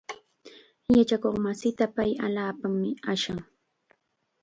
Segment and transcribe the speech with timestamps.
[0.95, 2.75] Yachakuqmasinta pay allaapam
[3.11, 3.39] ashan.